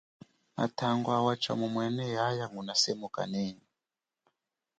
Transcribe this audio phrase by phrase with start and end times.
[0.55, 3.67] Matangwawa tshamumwene yaya nguna semukanenyi.